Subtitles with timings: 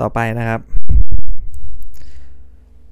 [0.00, 0.60] ต่อไปนะครับ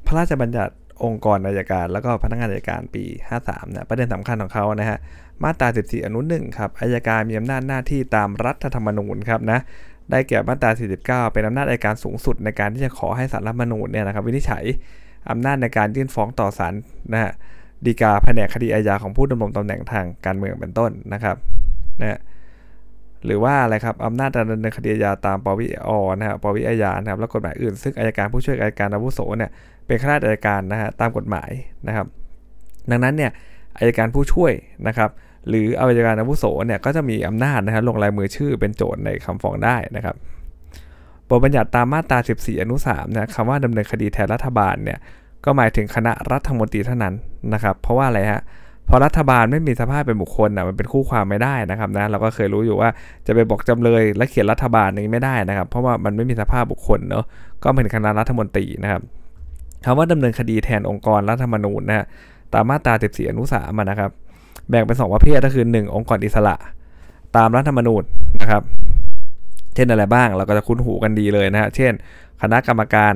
[0.06, 3.04] พระราชบัญญัติองค์กรอายการ แล้วก็พนักงานอายการปี
[3.38, 4.98] 53เนี่ยประเด็นสำคัญของเขานะฮะ
[5.42, 9.60] มาตรา 14 อนุหนึ่งครับอายการมีอำนาจหน้าที่ตามรัฐธรรมนูญครับนะ
[10.10, 10.70] ได้แก่มาตรา
[11.02, 14.64] 49 เป็นอำนาจอายการสูงสุดในการที่จะขอให้สารรัฐมนูญเนี่ยนะครับวินิจฉัย
[15.30, 16.74] อำนาจในการยื่นฟ้องต่อศาล
[17.12, 17.32] นะฮะ
[17.86, 21.36] ฎีกาแผนกคดีอาญาของผู้ดำรงตำแหน่งทางการเมืองเป็นต้นนะครับ
[22.00, 22.18] นะ
[23.24, 29.50] หรือว่าอะไรครับอำนาจดำเนินคดีอาญาตามปวิอนะครับปวิอาญานะครับและกฎหมายอื่น ซึ่งอายการผู้ช่วยอายการอาวุโสเนี่ย
[29.86, 31.50] เป็นข้าราชการนะฮะตามกฎหมาย
[31.86, 32.06] นะครับ
[32.90, 33.30] ดังนั้นเนี่ย
[33.78, 34.52] อายการผู้ช่วย
[34.86, 35.10] นะครับ
[35.48, 40.16] หรืออายการอาวุโสเนี่ยก็จะมีอำนาจนะฮะลงลายมือชื่อเป็นโจทย์ในคำฟ้องได้นะครับ
[41.28, 44.98] บทบัญญัติตามมาตรา 14 อนุ3นะคำว่าดำเนินคดีแทนรัฐบาลเนี่ย
[45.44, 47.14] ก็หมายถึงคณะรัฐมนตรีเท่านั้น
[47.54, 48.42] นะครับ เพราะว่าอะไรฮะ
[48.94, 52.88] พอรัฐบาลไม่มีสภาพเป็นบุคคลนะมันเป็นคู่ความไม่ได้นะครับนะเราก็เคยรู้อยู่ว่า
[53.26, 57.24] จะไปบอกจำเลยและเขียนรัฐบาลนี้ไม่ได้นะครับ เพราะว่ามันไม่มีสภาพบุคคลเนาะ
[57.64, 59.02] ก็เป็นคณะรัฐมนตรีนะครับ
[59.84, 62.06] คำว่าดำเนินคดีแทนองค์กรรัฐธรรมนูญนะฮะ
[62.54, 64.10] ตามมาตรา14อนุ3นะครับ
[64.68, 66.54] แบ่งเป็น 2 ประเภทก็คือ 1 องค์กรอิสระ
[67.36, 68.02] ตามรัฐธรรมนูญ
[68.40, 68.62] นะครับ
[69.74, 71.92] เช่นอะไรบ้างเราก็จะคุ้นหูกันดีเลยนะฮะเช่น
[72.42, 73.12] คณะกรรมการ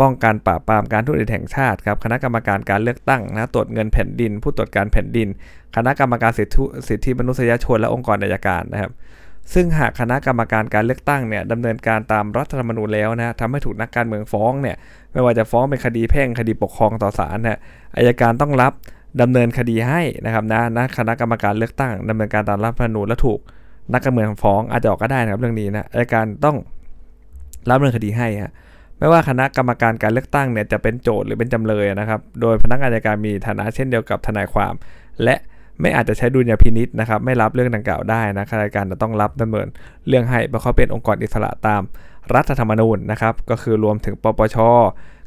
[0.00, 5.28] ป้องกันปราบปรามการทุจริตแห่งชาติครับคณะกรรมการการเลือกตั้งนะตรวจเงินแผ่นดิน ผู้ตรวจการแผ่นดิน
[5.76, 8.92] คณะกรรมการสิทธิมนุษยชนและองค์กรอัยการนะครับ
[9.54, 14.76] ซึ่งหากคณะกรรมการการเลือกตั้งเนี่ยดำเนินการตามรัฐธรรมนูญแล้วนะทำให้ถูกนักการเมืองฟ้องเนี่ย
[15.12, 17.58] ไม่ว่าจะฟ้องเป็นคดีแพ่งคดีปกครองต่อศาลนะ
[17.96, 18.72] อายการต้องรับ
[19.20, 23.40] ดำเนินคดีให้นะครับนะนะคณะกรรมการเลือกตั้งดำเนินการตามรัฐธรรมนูญและถูก
[23.92, 26.56] นักการเมืองฟ้องอาจจะออกก็ได้นะครับเรื่องนี้นะอายการต้อง
[27.68, 28.52] รับดำเนินคดีให้ฮะ
[28.98, 34.74] ไม่ว่าคณะกรรมการการเลือกตั้งเนี่ยจะเป็นโจทย์หรือเป็นจำเลยนะครับ โดยพนักงานอัยการมีฐานะเช่นเดียวกับทนายความ
[35.24, 35.34] และ
[35.80, 39.66] ไม่อาจจะใช้ดุลยพินิษนะครับ ไม่รับเรื่องดังกล่าวได้นะข้าราชการจะต้องรับดำเนิน
[40.08, 41.82] เรื่องให้เพราะเขาเป็นองค์กรอิสระตาม
[42.34, 44.56] รัฐธรรมนูญนะครับ ก็คือรวมถึงปปช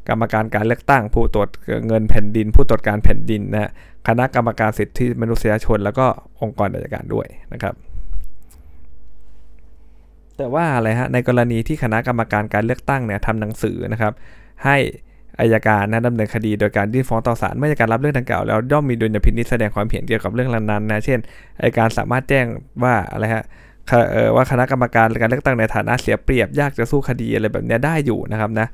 [0.08, 1.48] กรรมการการเลือกตั้ง ผู้ตรวจ
[1.86, 3.70] เงินแผ่นดิน ผู้ตรวจการแผ่นดินนะ
[4.08, 6.06] คณะกรรมการสิทธิมนุษยชน แล้วก็
[6.42, 7.74] องค์กรอัยการด้วยนะครับ
[10.38, 14.12] แต่ว่าอะไรฮะในกรณีที่คณะกรรมการการเลือกตั้งเนี่ยทำหนังสือนะครับ
[14.64, 14.76] ให้
[15.40, 21.18] อายการนะดำเนินคดีโดยการยื่นฟ้องต่อศาลเมื่อการรับเรื่องดังกล่าวแล้วย่อมมีดุลยพินิจแสดงความเห็นเกี่ยวกับเรื่องนั้นนะเช่น
[21.60, 22.46] อายการสามารถแจ้ง
[22.82, 23.44] ว่าอะไรฮะ
[24.34, 28.66] ว่าคณะกรรมการการเลือกตั้งในฐานะเสียเปรียบยากจะสู้คดีอะไรแบบนี้ได้อยู่นะครับนะ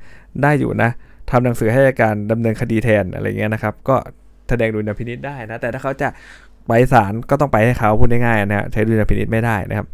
[0.43, 0.89] ได้อยู่นะ
[1.31, 3.95] ทำหนังสือให้อายการดำเนินคดีแทนอะไรเงี้ยนะครับ ก็
[4.49, 6.09] แสดงดุลยพินิจได้นะแต่ถ้าเขาจะ
[6.67, 9.87] ไปศาลก็ต้องไปให้เขาพูดง่ายๆนะฮะใช้ดุลยพินิจไม่ได้นะครับ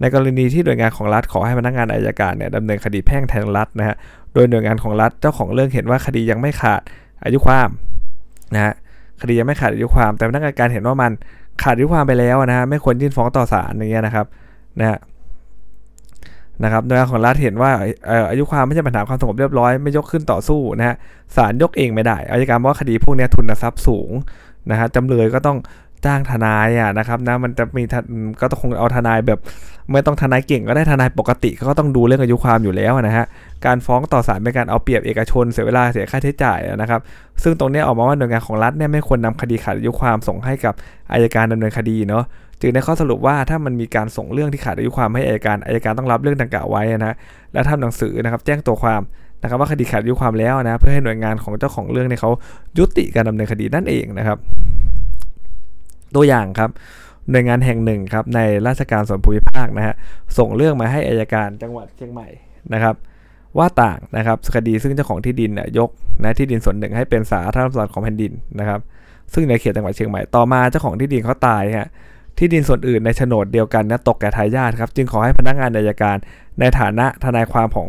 [0.00, 3.96] ในกรณีที่หน่วยงานของรัฐขอให้พนักงานอายการเนี่ยดำเนินคดีแพ่งแทนรัฐนะฮะ
[4.34, 6.80] โดยหน่วยงานของรัฐเจ้าของเรื่องเห็นว่าคดียังไม่ขาด
[7.24, 7.68] อายุความ
[8.54, 8.74] นะฮะ
[9.20, 11.12] คดียังไม่ขาดอายุความแต่พนักงานการเห็นว่ามัน
[11.62, 14.26] ขาดอายุความไปแล้วนะฮะไม่ควรยื่นฟ้องต่อศาลอย่างเงี้ยนะครับ
[14.80, 14.98] นะฮะ
[16.64, 17.70] นะครับหน่วยงานของรัฐเห็นว่า
[18.30, 20.96] อายุความไม่ใช่ปัญหาความสงบเรียบร้อยไม่ยกขึ้นต่อสู้นะฮะ
[21.36, 24.10] ศาลยกเองไม่ได้อายการบอกว่าคดีพวกนี้ทุนทรัพย์สูง
[24.70, 25.58] นะฮะจำเลยก็ต้อง
[26.06, 27.82] จ้างทนายอะนะครับนะมันจะมี
[28.40, 29.40] ก็ต้องคงเอาทนายแบบ
[29.92, 33.26] ไม่ต้องทนายเก่งก็ได้ทนายปกติก็ต้องดูเรื่องอายุความอยู่แล้วนะฮะ
[33.66, 37.00] การฟ้องต่อศาลเป็นการเอาเปรียบเอกชนเสียเวลาเสียค่าใช้จ่ายนะครับ
[37.42, 40.74] ซึ่งตรงนี้ออกมาว่าหน่วยงานของรัฐเนี่ยไม่ควรนำคดีขาดอายุความส่งให้กับ
[41.12, 42.24] อายการดำเนินคดีเนาะ
[42.60, 47.14] จึงได้ข้อสรุปว่าถ้ามันมีการส่งเรื่องที่ขาดอายุความให้อายการอายการต้องรับเรื่องดังกล่าวไว้นะ
[47.52, 49.00] และทำหนังสือนะครับแจ้งตัวความ
[49.42, 52.30] นะครับว่าคดีขาดอายุความแล้วนะเพื่อให้หน่วยงานของเจ้าของเรื่องเนี่ยเขา
[52.78, 54.38] ยุติการดำเนินคดีนั่นเองนะครับ
[56.14, 56.70] ตัวอย่างครับ
[57.30, 59.94] หน่วยงานแห่งหนึ่งครับในราชการส่วนภูมิภาคนะฮะ
[60.38, 62.28] ส่งเรื่องมาให้อายการจังหวัดเชียงใหม่
[62.74, 62.94] นะครับ
[63.58, 65.90] ว่าต่างนะครับคดีซึ่งเจ้าของที่ดินเนี่ยยก
[66.22, 68.80] นะที่ดินส่วนหนึ่งให้เป็นสาธารณสมบัติของแผ่นดินนะครับ
[69.32, 71.88] ซึ่งในเขตจังหวัดเชียงใหม่ต่อมาเจ้าของที่ดินเขาตายฮะ
[72.38, 76.16] ที่ดินส่วนอื่นในโฉนดเดียวกันนะตกแก่ทายาทครับจึงขอให้พนักงานอายการ
[76.60, 77.88] ในฐานะทนายความของ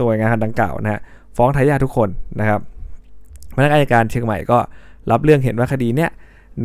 [0.00, 1.00] ตัวงานดังกล่าวนะฮะ
[1.36, 2.08] ฟ้องทายาททุกคน
[2.40, 2.60] นะครับ
[3.56, 4.58] พนักงานอายการเชียงใหม่ก็
[5.10, 6.10] รับเรื่องเห็นว่าคดีเนี้ย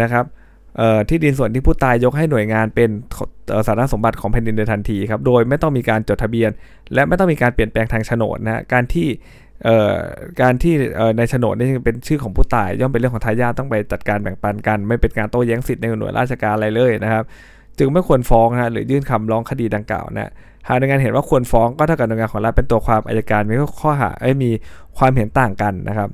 [0.01, 0.25] นะครับ
[1.09, 2.89] ที่ดินส่วนที่ผู้ตายยกให้หน่วยงานเป็น
[3.67, 6.49] สาธารณสมบัติของแผ่นดินโดยทันทีครับ โดยไม่ต้องมีการจดทะเบียน
[6.93, 9.07] และไม่ต้องมีการเปลี่ยนแปลงทางโฉนดนะการที่
[10.41, 10.73] การที่
[11.17, 17.23] ในโฉนดนี่เป็นชื่อของผู้ตาย ย่อมเป็นเรื่องของทายาทต้องไปจัดการแบ่งปันกัน ไม่เป็นการโต้แย้งสิทธิ์ในหน่วยราชการอะไรเลยนะครับ
[17.79, 20.31] จึงไม่ควรฟ้องนะหรือยื่นคำร้องคดีดังกล่าวนะ
[20.67, 24.51] หากหน่วยงานเห็นว่าควรฟ้องก็เท่ากับหน่วยงานของรัฐเป็นตัวความอายการมีข้อหาไอ้มี
[24.97, 26.09] ความเห็นต่างกันนะครับ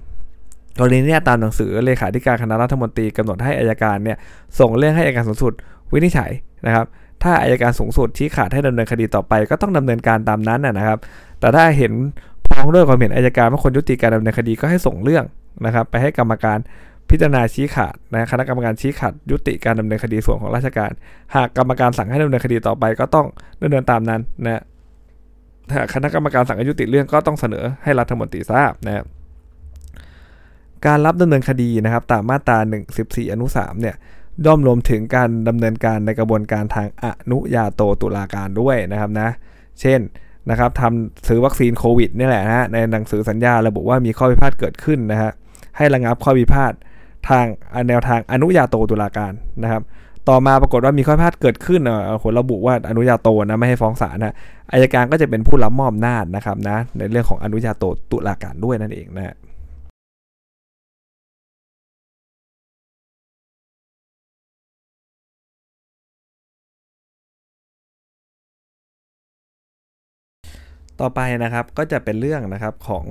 [0.79, 4.17] กรณีนี้ตามหนังสือเลขาธิการคณะรัฐมนตรีกำหนดให้อายการเนี่ย
[4.59, 5.53] ส่งเรื่องให้อายการสูงสุด
[5.93, 6.31] วินิจฉัย
[6.65, 6.85] นะครับ
[7.23, 10.99] ถ้าอายการสูงสุดชี้ขาดให้ดำเนินคดีต่อไป ก็ต้องดำเนินการตามนั้นนะครับ
[11.39, 11.93] แต่ถ้าเห็น
[12.47, 15.23] พ้องด้วยความเห็นอายการว่าคนยุติการดำเนินคดีก็ให้ส่งเรื่อง
[15.65, 16.57] นะครับ ไปให้กรรมการ
[17.09, 20.91] พิจารณาชี้ขาดนะคณะกรรมการชี้ขาดยุติการดำเนินคดีส่วนของราชการ
[21.35, 23.27] หากกรรมการสั่งให้ดำเนินคดีต่อไปก็ต้อง
[23.63, 24.63] ดำเนินตามนั้นนะ
[25.93, 29.05] คณะกรรมการสั่งให้ยุติเรื่องก็ต้องเสนอให้รัฐมนตรีทราบนะครับ
[30.85, 32.57] การรับดำเนินคดีนะครับตามมาตรา
[32.95, 33.95] 114 อนุ3เนี่ย
[34.45, 39.29] ย่อมรวมถึงการดำเนินการในกระบวนการทางอนุญาโตตุลาการด้วยนะครับนะ
[39.81, 39.99] เช่น
[40.49, 45.31] นะครับทำซื้อวัคซีนโควิดนี่แหละนะในหนังสือสัญญาระบุว่ามีข้อพิพาทเกิดขึ้นนะฮะ
[45.77, 46.73] ให้ระงับข้อพิพาท
[47.29, 47.45] ทาง
[47.87, 49.33] แนวทางอนุญาโตตุลาการ
[49.63, 49.81] นะครับ
[50.29, 54.33] ต่อมาปรากฏว่ามีข้อพิพาทเกิดขึ้นอ่คนระบุว่าอนุญาโตนะไม่ให้ฟ้องศาลนะ
[54.71, 59.35] อายการก็จะเป็นผู้รับมอบอำนาจนะครับนะในเรื่องของอนุญาโตตุลาการด้วยนั่นเองนะ
[71.01, 73.05] ต่อไปนะครับก็จะเป็นเรื่องนะครับของ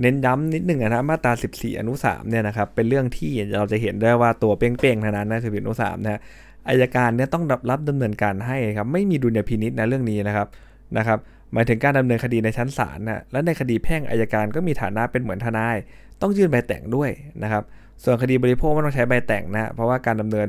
[0.00, 6.20] เน้นย้ำนิดหนึ่งนะมาตรา 14 อนุ3เนี่ยนะครับเป็นเรื่องที่เราจะเห็นได้ว่าตัวเป้งๆเท่านั้นนะ14อนุ3นะ
[6.68, 10.48] อายการเนี่ยต้องรับรับดำเนินการให้ครับไม่มีดุลยพินิษนะเรื่องนี้นะครับ
[10.96, 11.18] นะครับ
[11.52, 15.76] หมายถึงการดำเนินคดีในชั้นศาลนะและในคดีแพ่งอายการก็มีฐานะเป็นเหมือนทนาย
[16.20, 17.10] ต้องยื่นใบแต่งด้วย
[17.42, 17.62] นะครับ
[18.04, 20.46] ส่วนคดีบริโภคไม่ต้องใช้ใบแต่งนะเพราะว่าการดำเนิน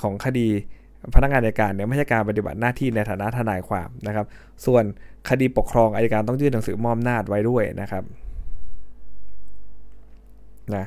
[0.00, 0.48] ของคดี
[1.14, 4.26] พนักงานอัยการเนี่ยไม่ใช่การปฏิบัติหน้าที่ในฐานะทนายความนะครับ
[4.66, 4.84] ส่วน
[5.28, 8.04] คดีปกครองอัยการต้องยื่นหนังสือมอบอำนาจไว้ด้วยนะครับ
[10.74, 10.86] นะ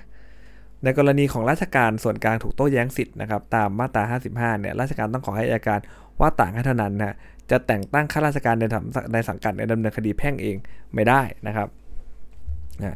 [0.83, 5.80] ในกรณีของราชการส่วนกลางถูกโต้แย้งสิทธิ์นะครับตามมาตรา 55 เนี่ยราชการต้องขอให้อัยการ
[6.19, 7.15] ว่าต่างให้เท่านั้นนะ
[7.51, 8.63] จะแต่งตั้งข้าราชการใน
[9.13, 10.57] ในสังกัดในดำเนินคดีแพ่งเอง
[10.94, 11.68] ไม่ได้นะครับ
[12.83, 12.94] นะ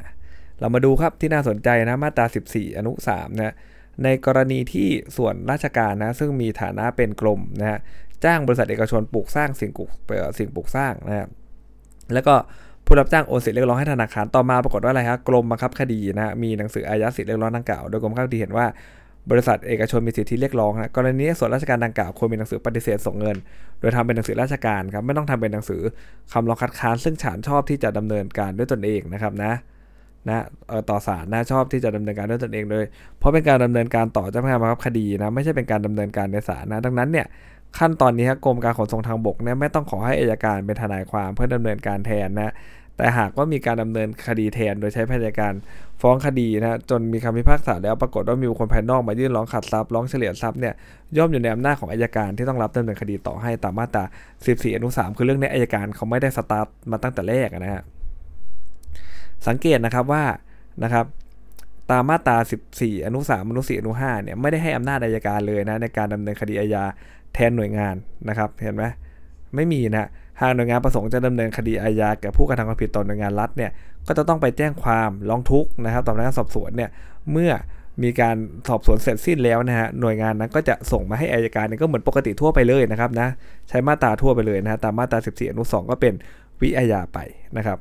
[0.60, 3.54] เรามาดูครับที่น่าสนใจนะมาตรา 14 อนุ3นะ
[4.04, 7.80] ในกรณีที่ส่วนราชการนะซึ่งมีฐานะเป็นกรมนะฮะ
[8.26, 9.90] จ้างบริษัทเอกชนปลูกสร้างสิ่งปลูก
[10.38, 11.30] สิ่งปลูกสร้างนะครับ
[12.14, 12.36] แล้วก็
[12.86, 18.66] ผู้รับจ้างโอนสิทธิ์เรียกร้องให้ธนาคารต่อมาปรากฏว่าอะไรครับกรมบังคับคดีนะมีหนังสืออายัดสิทธิ์เรียกร้องดังกล่าวโดยกรมบังคับคดีเห็นว่า
[19.32, 23.38] บริษัทเอกชนมีสิทธิเรียกร้องนะกรณีส่วนราชการดังกล่าวควรมีหนังสือปฏิเสธส่งเงิน
[23.80, 25.82] โดยทำเป็นหนังสือราชการครับไม่ต้องทำเป็นหนังสือ
[26.34, 29.54] คำร้องคัดค้านซึ่งศาลชอบที่จะดำเนินการด้วยตนเองนะครับนะ
[30.28, 30.46] นะ
[30.90, 32.84] ต่อศาลนะชอบที่จะดำเนินการด้วยตนเองโดย
[33.20, 37.26] เพราะเป็นการดำเนินการต่อเจ้าพนักงานบังคับคดีนะไม่ใช่เป็นการดำเนินการในศาลนะดังนั้นเนี่ย
[37.80, 42.54] ขั้นตอนนี้กรมการขนส่งทางบกเนี่ยไม่ต้องขอให้อายการเป็นทนายความเพื่อดำเนินการแทนนะ
[42.98, 45.54] แต่หากว่ามีการดำเนินคดีแทนโดยใช้พยาการ
[46.02, 50.74] ฟ้องคดีนะจนมีคำพิพากษาแล้วปรากฏว่ามีบุคคลภายนอกมายื่นร้องขัดทรัพย์ร้องเฉลี่ยทรัพย์เนี่ย
[51.18, 54.04] ย่อมอยู่ในอำนาจของอายการที่ต้องรับดำเนินคดีต่อให้ตามมาตรา
[54.40, 57.84] 14 อนุ 3 คือเรื่องนี้อายการเขาไม่ได้สตาร์ทมาตั้งแต่แรกนะฮะ
[59.48, 60.24] สังเกตนะครับว่า
[60.84, 61.06] นะครับ
[61.92, 62.38] ตามมาตรา
[62.74, 66.84] 14 อนุ 3 อนุ 4 อนุ 5 เนี่ยไม่ได้ให้อำนาจอายการเลยนะในการดำเนินคดีอาญา
[67.34, 67.96] แทนหน่วยงาน
[68.30, 68.84] นะครับเห็นไหม
[69.56, 70.10] ไม่มีนะ
[70.42, 73.72] หากหน่วยงานประสงค์จะดำเนินคดีอาญาแก่ผู้กระทำความผิดต่อหน่วยงานรัฐเนี่ย
[74.08, 76.90] ก็จะต้องไปแจ้งความร้องทุกข์นะครับต่อพนักงานสอบสวนเนี่ย
[77.32, 77.52] เมื่อ
[78.04, 78.36] มีการ
[78.68, 83.28] สอบสวนเสร็จสิ้นแล้วนะฮะหน่วยงานนั้นก็จะส่งมาให้อายการเนี่ยก็เหมือนปกติทั่วไปเลยนะครับนะ
[83.70, 86.14] ใช้มาตราทั่วไปเลยนะฮะตามมาตรา 14 อนุ 2 ก็เป็น
[86.62, 87.20] วิอาญาไป
[87.58, 87.78] นะครับ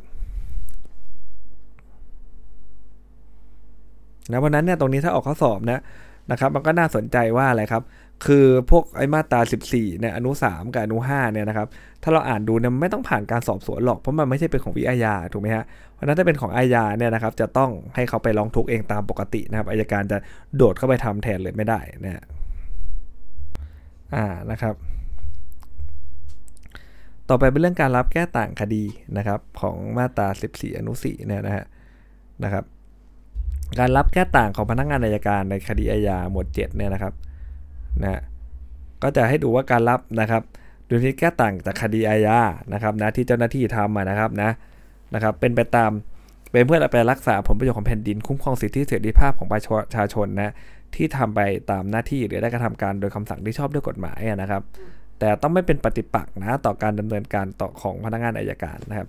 [4.31, 5.81] นะวันนั้นเนี่ยตรงนี้ถ้าออกข้อสอบนะ
[6.31, 7.83] นะครับ มันก็น่าสนใจว่าอะไรครับ
[8.27, 9.41] คือพวกไอ้มาตรา
[9.71, 11.69] 14เนี่ยอนุ 3 กับอนุ5เนี่ยนะครับ
[12.03, 15.65] ถ้าเราอ่านดูเนี่ยไม่ต้องผ่านการสอบสวนหรอกเพราะมันไม่ใช่เป็นของวิอาญาถูกไหมฮะ
[15.95, 20.19] เพราะนั้นถ้าเป็นของอาญาเนี่ยนะครับ จะต้องให้เขาไปร้องทุกข์เองตามปกตินะครับอายการจะ
[20.57, 22.25] โดดเข้าไปทำแทนเลยไม่ได้นะ
[24.15, 24.75] อ่านะครับ
[27.29, 28.85] ต่อไปเป็นเรื่องการรับแก้ต่างคดี
[29.17, 31.65] นะครับ ของมาตรา 14 อนุ4เนี่ยนะฮะ
[32.45, 32.65] นะครับ
[33.79, 37.15] การรับแก้ต่างของพนักงานอายการในคดีอาญาหมวด7เนี่ยนะครับ
[38.03, 38.23] นะ
[39.03, 40.43] ก็จะให้ดูว่าการรับนะครับ
[40.89, 42.39] ดูที่แก้ต่างจากคดีอาญา
[42.73, 44.51] นะครับนะที่เจ้าหน้าที่ทำนะครับนะ
[45.15, 45.91] นะครับ เป็นไปตาม
[46.53, 49.63] เป็นเพื่อไปรักษาผลประโยชน์ของแผ่นดินคุ้มครองสิทธิเสรีภาพของประ
[49.95, 50.53] ชาชนนะ
[50.95, 54.63] ที่ทำไปตามหน้าที่หรือได้กระทำการโดยคำสั่งที่ชอบด้วยกฎหมายนะครับ
[55.19, 59.09] แต่ต้องไม่เป็นปฏิปักษ์นะต่อการดำเนินการต่อของพนักงานอายการนะครับ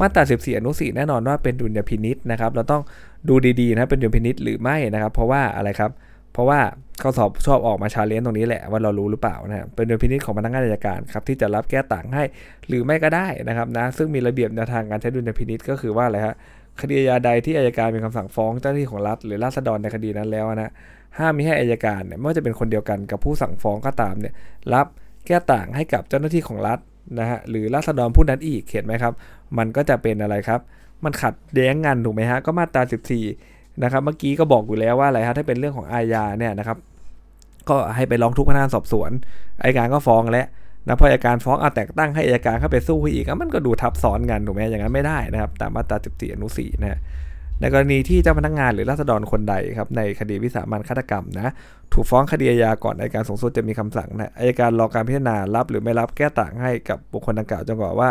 [0.00, 2.82] มาตรา14อนุ4แน่นอนว่าเป็นดุลยพินิจนะครับ เราต้อง
[3.28, 5.90] ดูดีๆนะเป็นดุลยพินิจหรือไม่นะครับ เพราะว่าอะไรครับ
[6.32, 6.60] เพราะว่า
[7.02, 12.24] ข้อสอบชอบออกมา challenge ตรงนี้แหละว่าเรารู้หรือเปล่านะเป็นดุลยพินิจของพนักงานอัยการครับที่จะรับแก้ต่างให้
[12.68, 16.34] หรือไม่ก็ได้นะครับนะซึ่งมีระเบียบแนวทางการใช้ดุลยพินิจก็คือว่าอะไรฮะ
[16.80, 20.70] คดีอาญาใดที่อัยการมีคำสั่งฟ้องเจ้าหน้าที่ของรัฐหรือราษฎรในคดีนั้นแล้วนะ
[21.18, 24.34] ห้ามมิให้อัยการเนี่ยไม่ว่าจะเป็นคนเดียวกันกับผู้สั่งฟ้องก็ตามเนี่ย
[24.74, 24.86] รับ
[25.26, 26.78] แก้ต่างให้กับเจ้าหน้าที่ของรัฐ
[27.18, 29.12] นะฮะหรือราษฎรผู้นั้นอีกเห็นไหมครับ
[29.58, 30.60] มันก็จะเป็นอะไรครับ
[31.04, 32.82] มันขัดแย้งกันถูกไหมฮะก็มาตรา
[33.32, 36.78] 14 นะครับ เมื่อกี้ก็บอกอยู่แล้วว่าอะไรฮะถ้าเป็นเรื่องของอาญาเนี่ยนะครับ
[37.68, 39.10] ก็ให้ไปร้องทุกข์พนักงานสอบสวน
[39.62, 40.46] อายการก็ฟ้องแล้ว
[40.86, 47.00] นะพออายการฟ้องเอาแต่งตั้งให้อายการเข้าไปสู้อีกมันก็ดูทับซ้อนกันถูกไหมอย่างนั้นไม่ได้นะครับ ตามมาตรา 14 อนุ4นะ
[47.60, 51.52] ในกรณีที่เจ้าพนักงงานหรือราษฎรคนใดครับในคดีวิสามันฆาตกรรมนะ
[51.92, 58.10] ถูกฟ้องคดีอาญาก่อนอายการสูงสุดจะมีคำสั่งนะอายการรอการพิจารณารับหรือไม่รับแก้ต่างให้กับบุคคลดังกล่าวจนกว่าว่า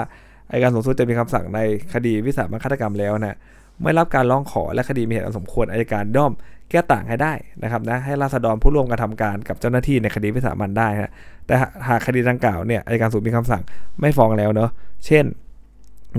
[0.52, 1.60] อายการสูงสุดจะมีคำสั่งใน
[1.94, 3.38] คดีวิสามันฆาตกรรมแล้วนะ
[3.84, 6.32] ไม่รับการร้องขอและคดีมีเหตุอันสมควรอายการย่อม
[6.70, 7.34] แก้ต่างให้ได้
[7.64, 11.12] นะครับนะให้ราษฎรผู้ร่วมกระทำการกับเจ้าหน้าที่ในคดีวิสามันได้ฮะ
[11.46, 11.54] แต่
[11.88, 13.62] หากคดีดังกล่าวเนี่ยอายการสูงมีคำสั่ง
[14.00, 14.70] ไม่ฟ้องแล้วเนาะ
[15.06, 15.26] เช่น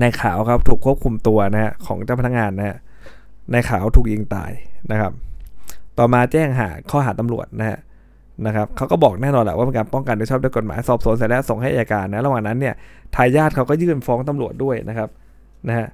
[0.01, 2.77] ในขาวครับถูกควบคุมตัวนะฮะของเจ้าพนักงานนะฮะ
[3.51, 4.51] ในขาวถูกยิงตาย
[4.91, 5.11] นะครับ
[5.97, 7.77] ต่อมาแจ้งหาข้อหาตำรวจนะฮะ
[8.45, 12.73] นะครับเขาก็บอกแน่นอนแหละว่าเป็นการป้องกันโดยชอบด้วยกฎหมายสอบสวนเสร็จแล้วส่งให้อัยการนะระหว่างนั้นเนี่ย
[13.15, 15.09] ทายาทเขาก็ยื่นฟ้องตำรวจด้วยนะครับ
[15.67, 15.87] นะฮะ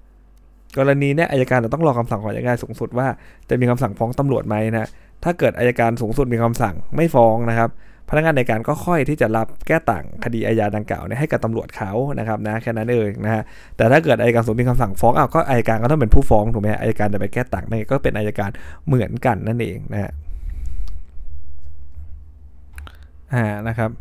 [0.77, 3.07] กรณีเนี้ยอายการจะต้องรอคำสั่งของอัยการสูงสุดว่า
[3.49, 4.89] จะมีคำสั่งฟ้องตำรวจไหมนะ
[5.23, 7.69] ถ้าเกิดอายการสูงสุดมีคำสั่งไม่ฟ้องนะครับ
[8.09, 13.43] พนักงานในการก็ค่อยที่จะรับแก้ต่างคดีอาญาดังกล่าวเนี่ยให้กับตำรวจเขานะครับนะแค่นั้นเองนะฮะ
[13.77, 18.49] แต่ถ้าเกิดอายการสูงมีคำสั่งฟ้องอ้าวก็อายการก็ต้องเป็นผู้ฟ้องถูกไหมอายการจะไปแก้ต่างนี่ก็เป็นอายการ
[18.87, 20.11] เหมือนกันนั่นเองนะฮะ
[23.33, 23.91] อ่านะครับ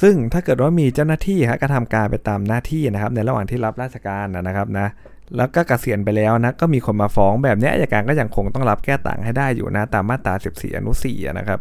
[0.00, 4.88] ซึ่งถ้าเกิดว่ามีเจ้าหน้าที่ฮะกระทำการไปตามหน้าที่นะครับ ในระหว่างที่รับราชการนะครับนะ
[5.36, 11.60] แล้วก็เกษียณไปแล้วนะก็มีคนมาฟ้องแบบนี้อายการก็ยังคงต้องรับแก้ต่างให้ได้อยู่นะตามมาตรา 14 อนุ4นะครับ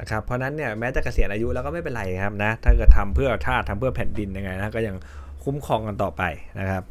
[0.00, 4.96] นะครับเพราะนั้นเนี่ยแม้จะเกษียณอายุแล้วก็ไม่เป็นไรครับนะถ้าเกิดทำเพื่อชาติทำเพื่อแผ่นดินยังไงนะก็ยัง
[5.44, 6.22] คุ้มครองกันต่อไป
[6.60, 6.82] นะครับ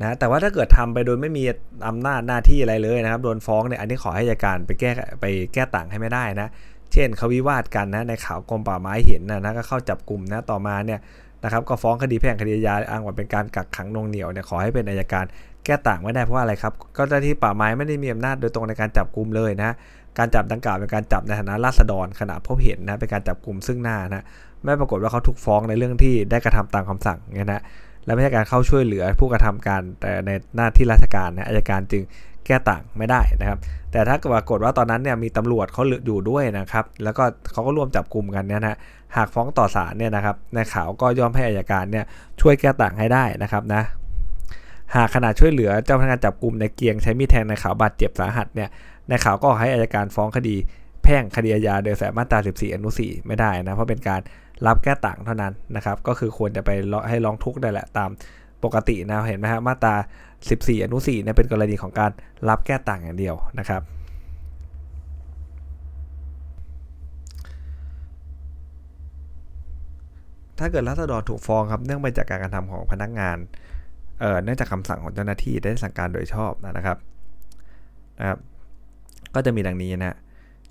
[0.00, 1.44] นะแต่ว่าถ้าเกิดทำไปโดยไม่มี
[1.88, 5.24] อำนาจหน้าที่อะไรเลยนะครับ โดนฟ้องเนี่ยอันนี้ขอให้อัยการไปแก้ไป
[5.54, 6.48] แก้ต่างให้ไม่ได้นะ
[6.92, 11.00] เช่นเขาวิวาทกันนะในข่าวกรมป่าไม้เห็นนะนะก็เข้าจับกลุ่มนะต่อมาเนี่ย
[11.44, 15.24] นะครับก็ฟ้องคดีแพ่งคดียาอ้างว่าเป็นการกักขังนงเหนียวเนี่ยขอให้เป็นอายการ
[15.64, 19.74] แก้ต่างไม่ได้เพราะอะไรครับ ก็เจ้าที่ป่าไม้ไม่ได้มีอำนาจโดยตรงในการจับกลุ่มเลยนะ
[20.18, 24.24] การจับดังกล่าวเป็นการจับในฐานะราษฎรขณะพบเห็นนะเป็นการจับกลุ่มซึ่งหน้านะ
[24.64, 27.62] ไม่ปรากฏว่าเขาถูกฟ้องในเรื่องที่ได้กระทำตามคำสั่งเนี่ยนะ
[28.04, 32.02] และไม่ใช่การเข้าช่วยเหลือผู้กระทำการแต่ในหน้าที่ราชการนะอายการจึง
[32.46, 33.58] แก้ต่างไม่ได้นะครับ
[33.92, 38.78] แต่ถ้าปรากฏว่าตอนนั้นเนี่ยมีตำรวจเขาอยู่ด้วยนะครับ แล้วก็เขาก็ร่วมจับกลุ่มกันเนี่ยนะ
[39.16, 42.04] หากฟ้องต่อศาลเนี่ยนะครับในข่าวก็ยอมให้อายการเนี่ย
[42.40, 43.82] ช่วยแก้ต่างให้ได้นะครับนะ
[44.94, 48.68] หากขณะช่วยเหลือเจ้าพนักงานจับกลุ่มในเกียงใช้มีดแทงในข่าวบาดเจ็บสาหัสเนี่ย
[49.08, 50.56] ในข่าวก็ให้อายการฟ้องคดี
[51.02, 54.20] แพ่งคดีอาญาโดยแฝงมาตรา 14 อนุ 4 ไม่ได้นะเพราะเป็นการ
[54.66, 56.70] รับแก้ต่างเท่านั้นนะครับ ก็คือควรจะไป
[57.08, 58.10] ให้ร้องทุกข์ได้แหละตาม
[58.64, 59.94] ปกตินะเห็นไหมฮะมาตรา
[60.38, 62.10] 14 อนุ4เนี่ยเป็นกรณีของการ
[62.48, 63.82] รับแก้ต่างอย่างเดียวนะครับ
[70.58, 73.36] ถ้าเกิดรัษฎรถูกฟ้องครับเนื่องมาจากการกระทำของพนักงาน
[74.20, 76.98] เอ่อเนื่องจากคำสั่งของเจ้าหน้าที่ได้สั่งการโดยชอบนะครับ
[78.18, 78.38] นะครับ
[79.34, 80.16] ก็จะมีดังนี้นะ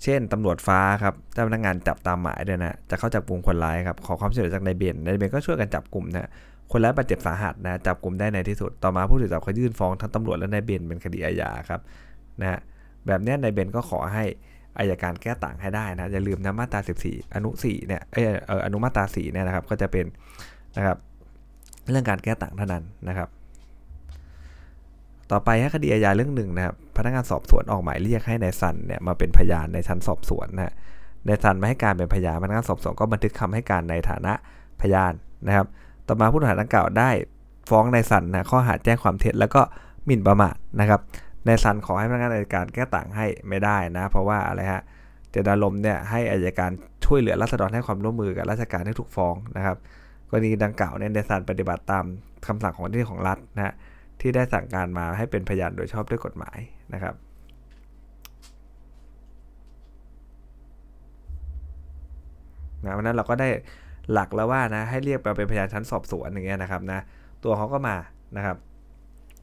[0.04, 6.28] เช่นตำรวจฟ้าครับเจ้าพนักงานจับตามหมายด้วยนะจะเข้าจับกลุ่มคนร้ายครับขอความช่วยเหลือจากนายเบนนายเบนก็ช่วยกันจับกลุ่มนะ
[6.72, 11.80] คนร้ายบาดเจ็บสาหัสนะจับกลุ่มได้ในที่สุด ต่อมาผู้ถูกจับเขายื่นฟ้องทั้งตำรวจและนายเบนเป็นคดีอาญาครับ
[12.40, 12.60] นะฮะ
[13.06, 14.24] แบบนี้นายเบนก็ขอให้
[14.78, 20.06] อายการแก้ต่างให้ได้นะอย่าลืมนะมาตรา 14 อนุ4เนี่ยเอออนุมาตรา4เนี่ยนะครับก็จะเป็น
[20.76, 20.98] นะครับ
[21.90, 23.28] เรื่องการแก้ต่างเท่านั้นนะครับ
[25.30, 30.74] ต่อไปคดีอาญาเรื่องหนึ่งนะครับพนักงานสอบสวนออกหมายเรียกให้นายซันเนี่ยมาเป็นพยานในชั้นสอบสวนนะ
[31.26, 34.32] นายซันมาให้การเป็นพยานพนักงานสอบสวนก็บันทึกคำให้การในฐานะ
[34.80, 35.12] พยาน
[35.46, 35.66] นะครับ
[36.06, 37.10] ต่อมาผู้ต้องหาดังกล่าวได้
[37.70, 39.62] ฟ้องนายสันนะข้อหาแจ้งความเท็จแล้วก็
[40.06, 41.00] หมิ่นประมาทนะครับ
[41.46, 44.82] นายสันขอให้พนักงานอัยการแก้ต่างให้ไม่ได้นะ เพราะว่าอะไรฮะ
[45.30, 46.70] เจตารมเนี่ยให้อัยการ
[47.04, 49.76] ช่วยเหลือรัษฎรให้ความร่วมมือกับราชการให้ถูกฟ้องนะครับ
[50.28, 52.04] กรณีดังกล่าวเนี่ยนายสันปฏิบัติตาม
[52.46, 53.74] คำสั่งของที่ของรัฐนะฮะ
[54.20, 56.58] ที่ได้สั่งการมาให้เป็นพยานโดยชอบด้วยกฎหมาย
[56.94, 57.14] นะครับ
[62.84, 63.48] นะวันนั้นเราก็ได้
[64.12, 67.00] หลักแล้วว่านะให้เรียกไปเป็นพยานชั้นสอบสวนอย่างเงี้ยนะครับนะ
[67.44, 67.96] ตัวเขาก็มา
[68.36, 68.56] นะครับ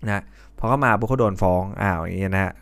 [0.06, 0.22] นะ
[0.58, 2.54] พอเขามาบุคคลโดนฟ้องอ้าวอย่างเงี้ยนะฮะ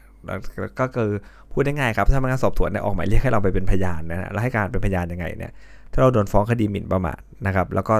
[0.80, 1.10] ก็คือ
[1.52, 5.52] พูดได้ง่ายครับถ้าพนักงานสอบสวนเนี่ยออกหมายเรียกให้เราไปเป็นพยานนะฮะแล้วให้การเป็นพยานยังไงเนี่ย
[5.94, 7.96] ถ้าเราโดนฟ้องคดีหมิ่นประมาทนะครับ แล้วก็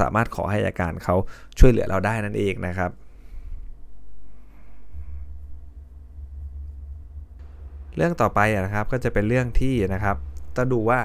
[0.00, 1.16] สามารถขอให้อาการเขา
[1.58, 2.90] ช่วยเหลือเราได้นั่นเองนะครับ
[7.96, 10.16] เรื่องต่อไปนะครับก็จะเป็นเรื่องที่นะครับ
[10.56, 10.98] จะดูว่า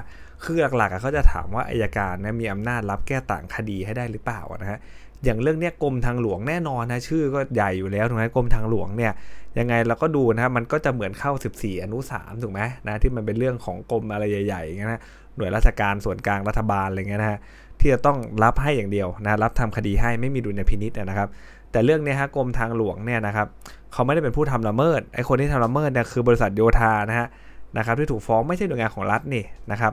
[0.44, 4.78] คือหลักๆเขาจะถามว่าอายการนะมีอำนาจรับแก้ต่างคดีให้ได้หรือเปล่านะฮะ
[5.24, 9.12] อย่างเรื่องเนี้ยกรมทางหลวงแน่นอนนะชื่อก็ใหญ่อยู่แล้วถูกไหมกรมทางหลวงเนี่ย
[9.58, 15.00] ยังไงเราก็ดูนะมันก็จะเหมือนเข้า 14 อนุ3ถูกไหมนะที่มันเป็นเรื่องของกรมอะไรใหญ่ๆอย่างเงี้ยนะ
[15.36, 17.38] หน่วยราชการส่วนกลางรัฐบาลอะไรเงี้ยนะฮะ
[17.80, 21.28] ที่จะต้องรับให้อย่างเดียวนะรับทำคดีให้ไม่มีดุลยพินิษนะครับ
[21.72, 23.46] แต่เรื่องนี้ฮะกรมทางหลวงเนี่ยนะครับ
[23.92, 27.28] เขาไม่ได้เป็นผู้ทำละเมิดไอ้คนที่ทำละเมิดเนี่ยคือบริษัทโยธานะฮะ
[27.76, 29.92] นะครับที่ถูกฟ้องไม่ใช่หน่วยงานของรัฐนี่นะครับ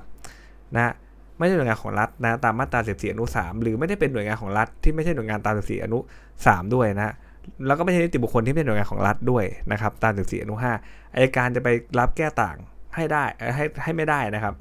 [0.75, 0.94] นะ
[1.38, 6.00] ไม่ใช่หน่วยงานของรัฐนะตามมาตรา14อนุ3หรือไม่ได้เป็นหน่วยงานของรัฐที่ไม่ใช่หน่วยงานตาม14อนุ
[6.38, 7.14] 3ด้วยนะ
[7.68, 12.58] แล้วก็ไม่ใช่นิติบุคคลที่เป็นหน่วยงานของรัฐด้วยนะครับตาม14อนุ5อายการจะไปรับแก้ต่าง
[12.96, 13.24] ให้ได้
[13.56, 14.54] ให้ให้ไม่ได้นะครับ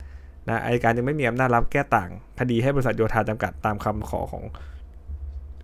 [0.49, 4.45] นะอายการยังไม่มีอำนาจรับแก้ต่าง คดีให้บริษัทโยธาจำกัดตามคำขอของ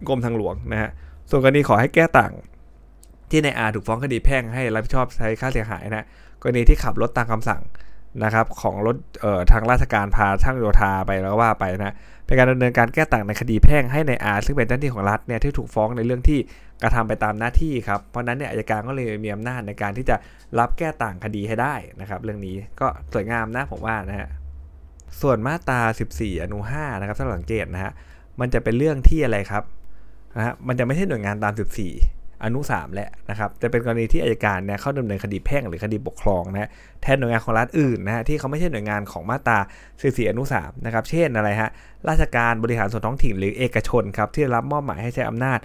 [0.08, 0.90] กรมทางหลวงนะฮะ
[1.30, 2.32] ส่วนกรณีขอให้แก้ต่าง
[3.30, 6.06] ที่ในอาถูกฟ้องคดีแพ่งให้รับผิดชอบใช้ค่าเสียหายนะ
[6.42, 7.62] กรณีที่ขับรถตามคำสั่ง
[8.24, 11.94] นะครับของรถเอ่อทางราชการพาช่างโยธาไปแล้วว่าไปนะ
[12.26, 16.38] เป็นการดำเนินการแก้ต่างในคดีแพ่งให้ในอาซึ่งเป็นเจ้าหน้าที่ของรัฐเนี่ยที่ถูกฟ้องในเรื่องที่
[16.82, 20.16] กระทำไปตามหน้าที่ครับเพราะนั้นเนี่ยอัยการก็เลยมีอำนาจในการที่จะ
[20.58, 24.28] รับแก้ต่างคดีให้ได้นะครับเรื่องนี้ก็สวยงามนะผมว่านะฮะ
[25.20, 25.80] ส่วนมาตรา
[26.12, 27.92] 14 อนุ 5 นะครับถ้าสังเกตนะฮะ
[28.40, 29.64] มันจะเป็นเรื่องที่อะไรครับ
[30.36, 36.68] นะฮะมันจะไม่ใช่หน่วยงานตาม 14 อนุ 3แหละนะครับจะเป็นกรณีที่อายการเนี่ยเข้าดำเนินคดีแพ่งหรือคดีปกครองนะ
[37.02, 39.58] แทนหน่วยงานของรัฐอื่นนะฮะที่เขาไม่ใช่หน่วยงานของมาตรา
[39.94, 41.70] 44อนุ3นะครับเช่นอะไรฮะ
[42.08, 45.58] ราชการบริหารส่วนท้องถิ่นหรือเอกชนครับที่รับมอบหมายให้ใช้อำนาจ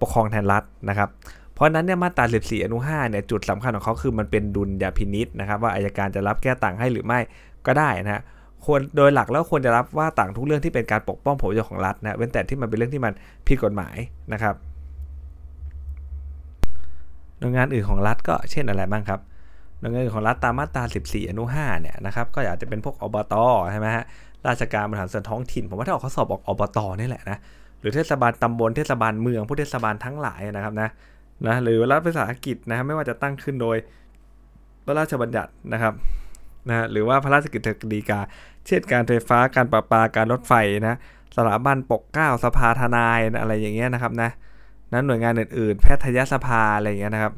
[0.00, 1.08] ปกครองแทนรัฐนะครับ
[1.54, 7.18] เพราะนั้นเนี่ยมาตรา14อนุ5เนี่ยจุดสำคัญของเขาคือมันเป็นดุลยพินิษนะครับว่าอายการจะรับแก้ต่างให้หรือไม่
[7.66, 8.22] ก็ได้นะฮะ
[8.64, 13.12] ควรโดยหลักแล้วควรจะรับว่าต่างทุกเรื่องที่เป็นการปกป้องผลประโยชน์ของรัฐนะเว้นแต่ที่มันเป็นเรื่องที่มัน
[13.46, 13.96] ผิดกฎหมาย
[14.32, 14.54] นะครับ
[17.38, 19.20] หน่วยงานอื่นของรัฐก็เช่นอะไรบ้างครับ
[19.80, 23.34] หน่วยงานอื่นของรัฐตามมาตรา 14 อนุ 5 เนี่ยนะครับ ก็อาจจะเป็นพวกอบต
[23.70, 24.04] ใช่ไหมฮะ
[24.48, 27.38] ราชการบริหารส่วนท้องถิ่น ผมว่าถ้าออกข้อสอบออกอบตนี่แหละนะ
[27.80, 30.88] หรือเทศบาลตำบล เทศบาลเมือง ผู้เทศบาลทั้งหลายนะครับนะ
[31.46, 33.76] นะ หรือรัฐวิสาหกิจนะ ไม่ว่าจะตั้งขึ้นโดย
[34.84, 35.94] พระราชบัญญัตินะครับ
[36.68, 38.20] นะ หรือว่าพระราชกิจดีกา
[38.66, 40.52] เช่นการไฟฟ้า การประปา การรถไฟ
[40.88, 40.98] นะ
[41.36, 44.30] สถาบันปกเก้า สภาทนายอะไรอย่างเงี้ยนะครับนะ
[44.92, 47.32] นั้นหน่วยงานอื่นๆ แพทยสภาอะไรอย่างเงี้ยนะครับ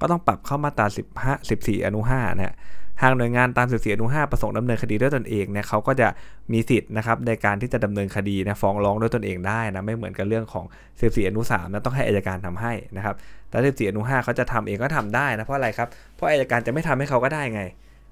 [0.00, 0.86] ก็ต้องปรับเข้ามาตรา
[1.20, 2.54] 15 14 อนุ5นะฮะ
[3.02, 6.08] หากหน่วยงานตาม14อนุ5ประสงค์ดำเนินคดีด้วยตนเองเนี่ยเขาก็จะ
[6.52, 10.64] มีสิทธิ์นะครับในการที่จะดำเนินคดีนะฟ้องร้องด้วยตนเองได้นะไม่เหมือนกับเรื่องของ
[10.96, 13.14] 14อนุ3นะต้องให้อายการทำให้นะครับ
[13.50, 17.62] แต่14อนุ5เขาจะทำเองก็ทำได้นะเพราะอะไรครับเพราะอายการจะไม่ทำให้เขาก็ได้ไง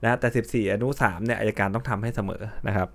[0.04, 2.88] นะแต่ 14 อนุ3เนี่ยอายการต้องทำให้เสมอนะครับ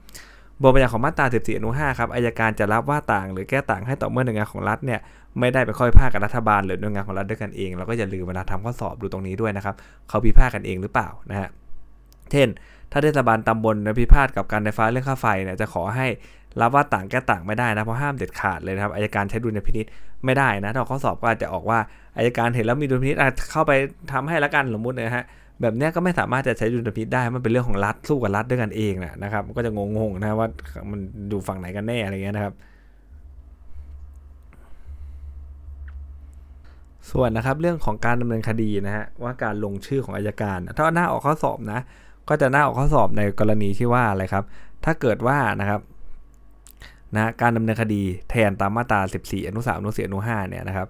[0.62, 5.00] บทบัญญัติของมาตรา14อนุ5ครับอายการจะรับว่าต่างหรือแก้ต่างให้ต่อเมื่อหน่วยงานของรัฐเนี่ย
[5.40, 9.76] ไม่ได้ไปค่อยพากับรัฐบาลหรือหน่วยงานของรัฐด้วยกันเองเราก็อย่าลืมเวลาทำข้อสอบดูตรงนี้ด้วยนะครับ
[10.10, 11.50] เขาพิพาทกันเองหรือเปล่านะฮะ
[12.32, 12.48] เช่น
[12.92, 16.08] ถ้าเทศบาลตำบลพิพาทกับการไฟฟ้าเรื่องค่าไฟเนี่ยจะขอให้
[16.62, 19.86] รับว่าต่างแก้ต่างไม่ได้นะเพราะห้ามเด็ดขาดเลยนะครับอายการใช้ดุลยพินิษ
[20.26, 21.80] ไม่ได้นะถ้าข้อสอบก็อาจจะออกว่า
[22.18, 23.18] อายการเห็นแล้วมีดุลยพินิษ
[23.52, 23.72] เข้าไป
[24.12, 25.26] ทำให้ละกันสมมตินะฮะ
[25.62, 30.48] แบบนี้ก็ไม่สามารถจะใช้ดุลพินิษได้ มันเป็นเรื่องของรัฐสู้กับรัฐด้วยกันเองนะนะครับ ก็จะงงๆนะว่า
[30.92, 31.00] มัน
[31.32, 32.54] ดูฝั่งไหนกันแน่อะไรเงี้ยนะครับ
[37.12, 41.80] ส่วนนะครับเรื่องของการดำเนินคดีนะฮะว่าการลงชื่อของอายการ ถ้าหน้าออกข้อสอบนะ
[42.30, 44.44] ก็จะหน้าออกข้อสอบในกรณีที่ว่าอะไรครับ
[44.86, 45.82] ถ้าเกิดว่านะครับ
[47.16, 50.88] นะการดำเนินคดีแทนตามมาตรา 14 อนุ3อนุ4อนุ5เนี่ยนะครับ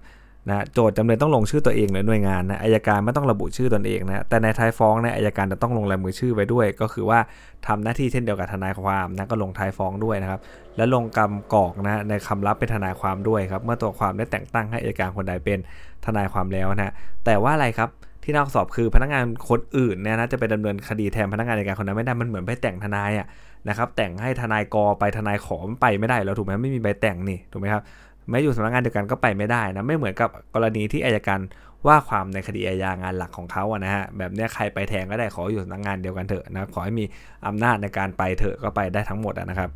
[0.48, 7.18] นะโจทย์จำเลยต้องลงชื่อตัวเองหรือหน่วยงานนะอายการไม่ต้องระบุชื่อตนเองนะแต่ในท้ายฟ้องเนี่ยอายการจะต้องลงลายมือชื่อไว้ด้วย ก็คือว่า
[7.66, 10.40] ทำหน้าที่เช่นเดียวกับทนายความนะก็ลงท้ายฟ้องด้วยนะครับ
[10.76, 15.58] และลงกำกอกนะในคำรับเป็นทนายความด้วยครับเมื่อตัวความได้แต่งตั้งให้อายการคนใดเป็น
[16.06, 16.92] ทนายความแล้วนะ
[17.24, 17.88] แต่ว่าอะไรครับ
[18.24, 23.26] ที่นอกสอบคือพนักงานคนอื่นเนี่ยนะจะไปดำเนินคดีแทนพนักงานในการคนนั้นไม่ได้มันเหมือนไปแต่งทนายอะ
[23.68, 27.82] นะครับแต่งให้ทนายกอไปทนายขอมไปไม่ได้แล้วถูกไหมไม่มีใบแต่งนี่ถูกไหมครับ
[28.28, 31.40] แม้อยู่สำนักงานเดียวกันก็ไปไม่ได้นะไม่เหมือนกับกรณีที่อายการ
[31.86, 37.04] ว่าความในคดีอาญางานหลักของเขาอะนะฮะแบบนี้ใครไปแทงก็ได้ขออยู่สำนักงานเดียวกันเถอะนะขอให้มี
[37.46, 39.70] อำนาจในการไปเถอะก็ไปได้ทั้งหมดนะครับ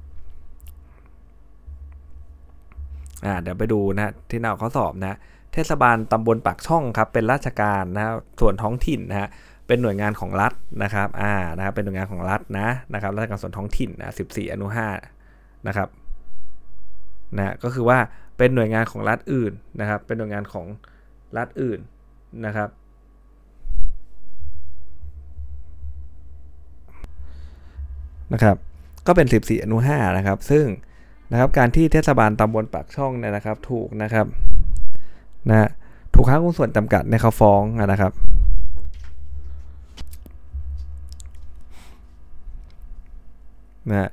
[3.24, 5.16] อ่าเดี๋ยวไปดูนะที่หน้าข้อสอบนะ
[5.52, 8.02] เทศบาลตำบลปากช่องครับเป็นราชการนะ
[8.40, 9.28] ส่วนท้องถิ่นนะฮะ
[9.66, 14.66] เป็นหน่วยงานของรัฐนะครับอ่านะครับเป็นหน่วยงานของรัฐนะนะครับราชการส่วนท้องถิ่นนะ14 อนุ
[15.16, 15.88] 5นะครับ
[17.36, 17.98] นะก็คือว่า
[18.42, 20.66] เป็นหน่วยงานของรัฐอื่นนะครับ เป็นหน่วยงานของ
[21.36, 21.80] รัฐอื่น
[22.46, 22.68] นะครับ
[28.32, 28.56] นะครับ
[29.06, 30.64] ก็เป็น 14 อนุ 5 นะครับ ซึ่ง
[31.32, 34.26] นะครับการที่เทศบาลตำบลปากช่องเนี่ยนะครับ ถูกนะครับ
[35.48, 35.68] นะ
[36.14, 38.12] ถูกค้างหุ้นส่วนจำกัดในเขาฟ้องนะครับ
[43.90, 44.10] นะ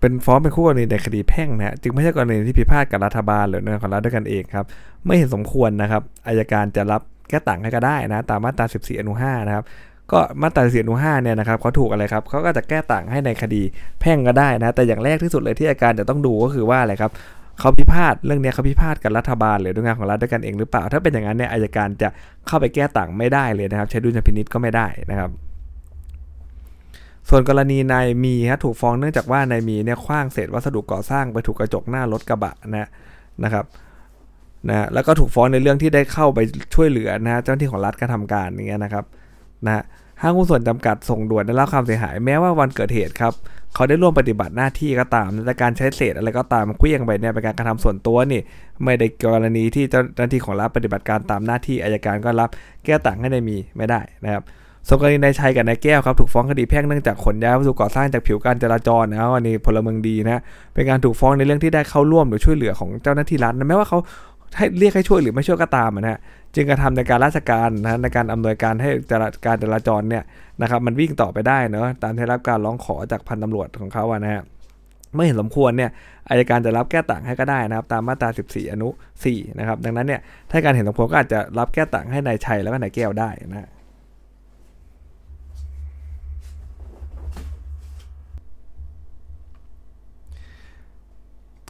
[0.00, 4.66] เป็นฟ้องเป็นคู่กรณีในคดีแพ่งนะจึงไม่ใช่กรณีที่พิพาทกับรัฐบาลหรือหน่วยของรัฐด้วยกันเองครับ
[5.06, 9.64] ไม่เห็นสมควรนะครับอายการจะรับแก้ต่างให้ก็ได้นะตามมาตรา 14 อนุ 5 นะครับ
[10.12, 13.62] ก็มาตรา14อนุ5เนี่ยนะครับเขาถูกอะไรครับเขาก็จะแก้ต่างให้ในคดี
[14.00, 17.12] แพ่งก็ได้นะแต่อย่างแรกที่สุดเลยที่อายการจะต้องดูก็คือว่าอะไรครับ
[17.60, 22.08] เขาพิพาทเรื่องนี้เขาพิพาทกับรัฐบาลหรือหน่วยงานของรัฐด้วยกันเองหรือเปล่า ถ้าเป็นอย่างนั้นเนี่ยอายการจะ
[22.46, 25.30] เข้าไปแก้ต่างไม่ได้เลยนะครับ ใช้ดุลยพินิษก็ไม่ได้นะครับ
[27.28, 32.88] ส่วนกรณีนายมีฮะถูกฟ้องเนื่องจากว่านายมีเนี่ยคว้างเศษวัสดุก่อสร้างไปถูกกระจกหน้ารถกระบะนะ
[33.44, 33.64] นะครับ
[34.68, 36.38] นะแล้วก็ถูกฟ้องในเรื่องที่ได้เข้าไป
[36.74, 39.04] ช่วยเหลือนะเจ้าหน้าที่ของรัฐกระทำการอย่างเงี้ยนะครับ
[39.66, 39.82] นะ
[40.22, 43.32] ห้างหุ้นส่วนจำกัดส่งด่วนได้รับความเสียหายแม้ว่าวันเกิดเหตุครับ
[43.74, 48.40] เขาได้ร่วมปฏิบัติหน้าที่ก็ตามแต่การใช้เศษอะไรก็ตามเคลื่องไปเนี่ยเป็นการกระทำส่วนตัวนี่
[48.84, 52.50] ไม่ได้กรณีที่เจ้าหน้าที่ของรัฐปฏิบัติการตามหน้าที่อายการก็รับ
[52.84, 54.42] แก้ต่างให้ในมีไม่ได้นะครับ
[54.88, 60.40] ส่วนกรณีนายชัยกับนายแก้วครับถูกฟ้องคดีแพ่งเนื่องจากขนย้ายวัสดุก่อสร้างจากผิวการจราจรนะอันนี้พลเมืองดีนะ
[60.74, 63.98] เป็นการถูกฟ้องในเรื่องที่ได้เข้าร่วมหรือช่วยเหลือของเจ้าหน้าที่รัฐนะแม้ว่าเขา
[64.56, 66.18] ให้เรียกให้ช่วยหรือไม่ช่วยก็ตามนะฮะ
[66.54, 68.90] จึงกระทำในการราชการนะในการอำนวยการให้
[69.46, 70.22] การจราจรเนี่ย
[70.62, 74.42] นะครับมันวิ่งต่อไปได้เนาะตามที่รับการร้องขอจากพันตำรวจของเขาอะนะฮะ
[75.14, 75.90] ไม่เห็นสมควรเนี่ย
[76.28, 78.88] อายการจะรับแก้ต่างให้ก็ได้นะครับ ตามมาตรา 14 อนุ
[79.24, 80.20] 4 นะครับ ดังนั้นเนี่ย
[80.50, 83.68] ถ้าการเห็นสมควรก็อาจจะรับแก้ต่างให้นายชัยแล้วก็นายแก้วได้นะ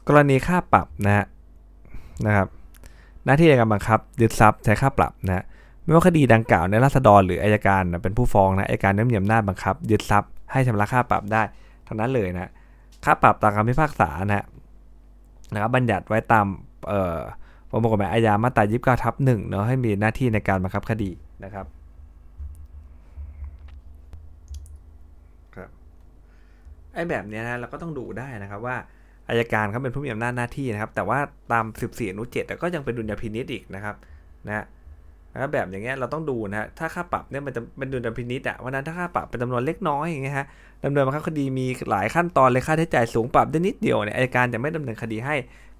[0.08, 1.26] กรณีค่าปรับนะฮะ
[2.26, 2.48] นะครับ
[3.24, 5.44] หน้าที่ในการบังคับยึดทรัพย์ใช้ค่าปรับนะ
[5.84, 11.42] ไม่ว่าคดีดังกล่าวในรัษฎรหรืออายการเป็นผู้ฟ้องนะอายการได้มีอำนาจบังคับยึดทรัพย์ให้ชำระค่าปรับได้
[11.86, 12.50] ทั้งนั้นเลยนะ
[13.04, 14.44] ค่าปรับตามคำพิพากษานะ
[15.52, 16.46] นะครับบัญญัติไว้ตาม
[16.88, 17.18] เอ่อ
[17.70, 21.10] ประมวลกฎหมายอาญามาตรา29ทับหนึ่งเนาะให้มีหน้าที่ในการบังคับคดี
[21.44, 21.66] นะครับ
[25.54, 25.70] ครับ
[26.94, 28.76] ไอ้แบบนี้นะเราก็ต้องดูได้นะครับว่า
[29.28, 31.18] อายการเขาเป็นผู้มีอำนาจหน้าที่นะครับ แต่ว่า
[31.52, 33.94] ตาม 14อนุ7ก็ยังเป็นดุลยพินิษอีกนะครับ
[34.46, 34.64] นะ
[35.32, 40.46] นะแบบอย่างเงี้ยเราต้องดูนะฮะถ้าค่าปรับเนี่ยมันจะเป็นดุลยพินิษอะวันนั้นถ้าค่าปรับเป็นจำนวนเล็กน้อยอย่างเงี้ยฮะ
[40.84, 45.34] ดำเนินบังคับคดีมีหลายขั้นตอนเลยค่าใช้จ่ายสูงปรับได้นิดเดียวเนี่ยอายการจะไม่ดำเนินคดีให้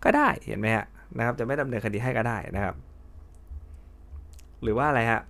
[0.05, 0.85] ก็ได้เห็นไหมฮะ
[1.19, 2.75] นะครับ จะไม่ดำเนินคดีให้ก็ได้นะครับ
[4.63, 5.21] หรือว่าอะไรฮะ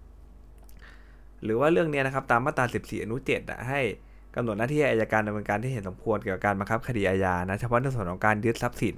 [1.45, 3.81] หรือว่าเรื่องนี้นะครับตามมาตรา 14 อนุ7อะให้
[4.37, 8.97] กำหนดหน้าที่อายการดำเนินการที่เห็นสมควรเกี่ยวกับการบังคับคดีอาญานะเฉพาะในส่วนของการยึดทรัพย์สิน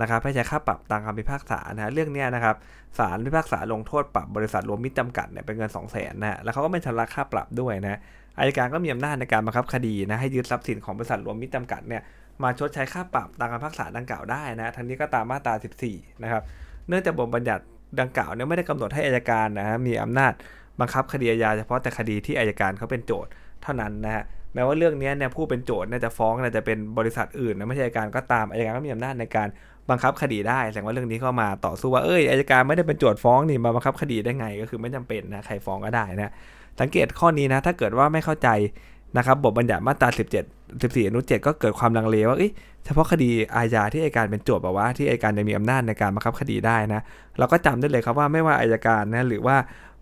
[0.00, 2.56] นะครับให้ใช้ค่าปรับตามคำพิพากษานะเรื่องนี้นะครับ
[2.98, 7.98] ศาลพิพากษาลงโทษปรับบริษัทรวมมิตรจำกัดเนี่ยเป็นเงิน 2 0 0 0 0นนะแล้วเขาก็ไม่ชำระค่าปรับด้วยนะ
[8.38, 12.02] อายการก็มีอำนาจในการบังคับคดีนะให้ยึดทรัพย์สินของบริษัทรวมมิตรจำกัดเนี่ย
[12.42, 15.54] มาชดใช้ค่าปรับตามคำพิพากษาดังกล่าวได้นะทั้งนี้ก็ตามมาตรา
[15.86, 16.42] 14 นะครับ
[16.88, 17.62] เนื่องจากบทบัญญัติ
[18.00, 20.32] ดังกล่าวเนี่ยไม่ได้กำหนดให้อายการนะฮะมีอำนาจ
[20.80, 23.30] บังคับคดีอาญาเฉพาะแต่คดีที่อายการเขาเป็นโจทย์
[23.62, 29.48] เท่านั้นนะฮะ แม้ว่าเรื่องนี้เนี่ยผู้เป็นโจทย์น่าจะฟ้องน่าจะเป็นบริษัทอื่นนะไม่ใช่อัยการก็ตามอายการก็มีอำนาจในการ
[29.90, 36.32] บังคับคดีได้แสดงว่าเรื่องนี้เข้ามาต่อสู้ว่าเอ้ยอายการไม่ได้เป็นโจทย์ฟ้องนี่มาบังคับคดีได้ไงก็คือไม่จำเป็นนะใครฟ้องก็ได้นะ
[36.80, 38.48] สังเกตข้อนี้นะถ้าเกิดว่าไม่เข้าใจ
[39.16, 40.20] นะครับบทบัญญัติมาตรา 17
[40.70, 42.38] 14อนุ7ก็เกิดความลังเลว่า
[42.84, 47.00] เฉพาะคดีอาญาที่อายการเป็นโจทย์แบบว่าที่อายการจะมีอำนาจในการบังคับคดีได้นะ
[47.38, 49.56] เราก็จำได้เลยครับว่าไม่ว่าอายการนะหรือว่า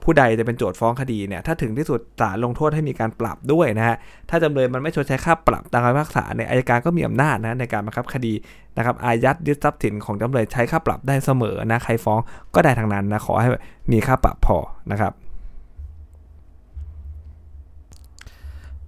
[0.05, 3.97] ผู้ใดจะเป็นโจทย์ฟ้องคดีเนี่ยถ้าถึงที่สุดศาลลงโทษให้มีการปรับด้วยนะฮะ
[4.31, 8.33] ถ้าจำเลยมันไม่ชดใช้ค่าปรับตามคำพิพากษาเนี่ยอายการก็มีอำนาจนะในการบังคับคดี
[8.77, 12.19] นะครับอายัดยึดทรัพย์สินของจำเลยใช้ค่าปรับได้เสมอนะใครฟ้อง
[12.55, 13.49] ก็ได้ทางนั้นนะขอให้
[13.93, 14.59] มีค่าปรับพอ
[14.93, 15.13] นะครับ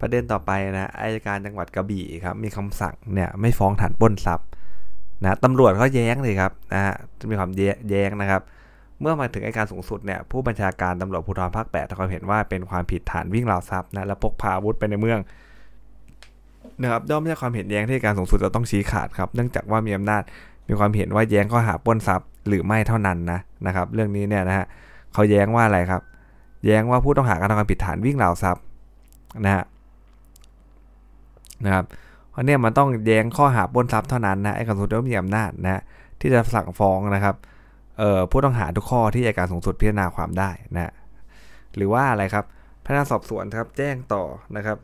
[0.03, 4.47] ประเด็นต่อไปนะอายการจังหวัดกระบี่ครับมีคำสั่งเนี่ยไม่ฟ้องฐานปล้นทรัพย์
[5.23, 6.95] นะตำรวจเขาแย้งเลยครับนะฮะ
[7.31, 7.51] มีความ
[7.91, 8.43] แย้งนะครับ
[9.01, 15.21] เมื่อมาถึงอายการสูงสุดเนี่ยผู้บัญชาการตำรวจภูธรภาค8เขาเห็นว่าเป็นความผิดฐานวิ่งราวทรัพย์นะและพกพาอาวุธไปในเมือง
[16.83, 20.23] นะครับย่อมไม่ใช่ความเห็นแย้งที่การสูงสุดจะต้องชี้ขาดครับเนื่องจากว่ามีอำนาจ
[20.69, 24.67] มีความเห็นว่าแย้งข้อหาปล้นทรัพย์หรือไม่เท่านั้นนะนะครับ เรื่องนี้เนี่ยนะฮะ
[25.13, 26.03] เขาแย้งว่าอะไรครับ
[26.67, 28.63] แย้งว่าผู้ต้องหาการทำความผิดฐานวิ่งราวทรัพย์
[29.45, 29.63] นะฮะ
[31.65, 31.85] นะครับ
[32.31, 35.83] เพราะเนี่ยมันต้องแย้งข้อหาปล้นทรัพย์เท่านั้นนะไอ้การสูงสุดก็มีอำนาจนะ
[36.21, 37.37] ที่จะสั่งฟ้องนะครับ
[38.31, 40.93] ผู้ต้องหาทุกข้อที่อัยการสูงสุดพิจารณาความได้นะ
[41.77, 42.45] หรือว่าอะไรครับ
[42.85, 44.25] พนักงานสอบสวนครับแจ้งต่อ
[44.57, 44.79] นะครับ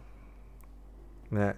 [1.35, 1.55] นะ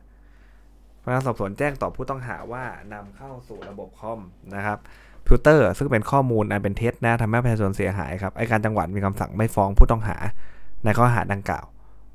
[1.03, 4.21] พนักงานสอบสวนแจ้งต่อผู้ต้องหาว่านำเข้าสู่ระบบคอม
[4.57, 4.79] นะครับ
[5.27, 10.17] พิวเตอร์ซึ่งเป็นข้อมูลอันเป็นเท็จนะทำให้ประชาชนเสียหายครับอัยการจังหวัดมีคำสั่งไม่ฟ้องผู้ต้องหา
[10.85, 11.67] ในข้อหาดังกล่าว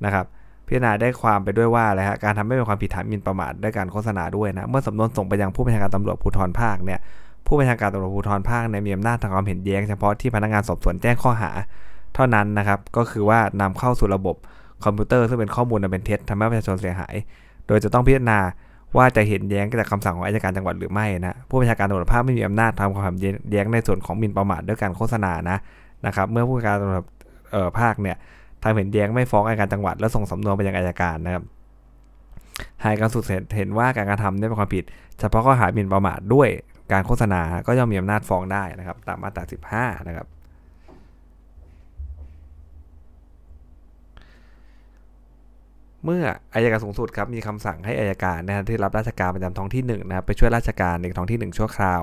[0.05, 0.25] นะครับ
[0.67, 6.99] พิจารณาได้ความไปด้วยว่าอะไรฮะการทำให้เป็นความผิดฐานหมิ่นประมาทด้วยการโฆษณาด้วยนะเมื่อสำนวนส่งไปยังผู้บัญชาการตำรวจภูธรภาคเนี่ย
[7.47, 11.51] ผู้บัญชาการตำรวจภูธรภาคเนี่ยมีอำนาจทำความเห็นแย้งเฉพาะที่พนักงานสอบสวนแจ้งข้อหา
[12.15, 14.35] เท่านั้นนะครับก็คือว่านำเข้าสู่ระบบ
[14.83, 17.15] คอมพิวเตอร์ซึ่งเป็นข้อมูลอันเป็นเท็จทำให้ประชาชนเสียหาย
[17.67, 18.39] โดยจะต้องพิจารณา
[18.97, 23.15] ว่าจะเห็นแย้งจากคำสั่งของอายการจังหวัดหรือไม่นะผู้บัญชาการตำรวจภาคไม่มีอำนาจทำความ
[23.51, 25.57] แย้งในส่วนของมินประมาทด้วยการโฆษณานะ
[26.05, 27.05] นะครับเมื่อผู้บัญชาการตำรวจ
[27.79, 28.17] ภาคเนี่ย
[28.65, 31.43] ทำเห็นแย้งไม่ฟ้องอายการจังหวัด แล้วส่งสำนวนไปยังอายการนะครับ
[32.83, 33.23] หากการสุด
[33.55, 34.83] เห็นว่าการกระทำได้เป็นความผิด
[35.19, 36.49] เฉพาะข้อหาหมิ่นประมาทด้วย
[36.91, 39.43] การโฆษณาก็ย่อมมีอำนาจฟ้องได้นะครับ ตามมาตรา
[39.75, 40.27] 15 นะครับ
[46.03, 46.23] เมื่อ
[46.53, 52.01] อายการสูงสุดครับมีคำสั่งให้อายการนะที่รับราชการประจำท้องที่1นะครับไปช่วยราชการในท้องที่ 1 ชั่วคราว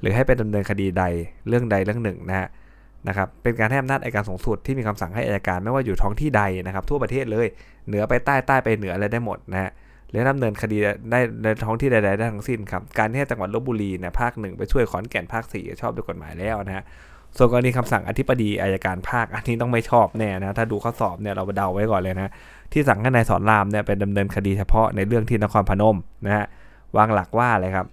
[0.00, 1.04] หรือให้ไปดำเนินคดีใด
[1.48, 2.48] เรื่องใดเรื่องหนึ่งนะฮะ
[3.08, 7.46] นะครับเป็นการให้อำนาจอายการสูงสุดที่มีคำสั่งให้อายการไม่ว่าอยู่ท้องที่ใดนะครับทั่วประเทศเลย
[7.86, 9.70] เหนือไปใต้ใต้ไปเหนืออะไรได้หมดนะฮะ
[10.10, 10.78] หรือดำเนินคดี
[11.10, 16.84] ได้ในท้องที่ใดๆได้ทั้งสิ้นครับการที่ให้จังหวัดลบบุรีเนี่ยภาคหนึ่งไปช่วยขอนแก่นภาคสี่ชอบด้วยกฎหมายแล้วนะฮะ
[17.36, 22.32] ส่วนกรณีคำสั่งอธิบดีอายการภาคอันนี้ต้องไม่ชอบแน่นะถ้าดูข้อสอบเนี่ยเราเดาไว้ก่อนเลยนะ
[22.72, 26.44] ที่สั่งให้นายสอนรามเนี่ยเป็นดำเนินคดีเฉพาะในเรื่องที่นครพนมนะฮะ
[26.96, 27.86] วางหลักว่าอะไรครับ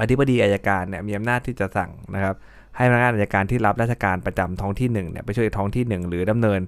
[0.00, 2.34] อธิบดีอายการเนี่ยมีอำนาจที่จะสั่งนะครับ
[2.76, 6.60] ให้พนักงานอายการที่รับราชการประจำท้องที่1เนี่ยไปช่วยท้องที่ 1 หรือดำเนิน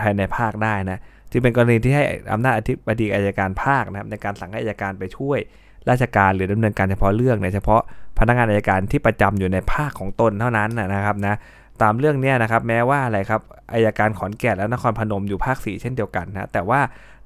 [0.00, 0.98] ภายในภาคได้นะ
[1.30, 5.38] จึงเป็นกรณีที่ให้อำนาจอธิบดีอายการภาคนะครับในการสั่งให้อายการไปช่วย
[5.90, 7.82] ราชการหรือดำเนินการเฉพาะเรื่องในเฉพาะ
[8.18, 11.36] พนักงานอายการที่ประจำอยู่ในภาคของตนเท่านั้นนะครับนะ
[11.82, 13.40] ตามเรื่องนี้นะครับแม้ว่าอะไรครับ
[13.74, 16.80] อายการขอนแก่นและนครพนมอยู่ภาค 4 เช่นเดียวกันนะแต่ว่า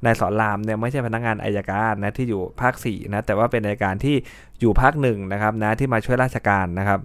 [0.05, 4.17] นายสอนรามเนี่ยไม่ใช่พนักงานอายการนะที่อยู่ภาค4นะแต่ว่าเป็นอายการที่
[4.61, 7.01] อยู่ภาคหนึ่งนะครับนะที่มาช่วยราชการนะครับ